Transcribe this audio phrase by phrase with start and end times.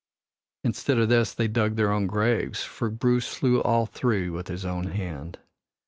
[0.63, 4.65] Instead of this they dug their own graves, for Bruce slew all three with his
[4.65, 5.37] own hand.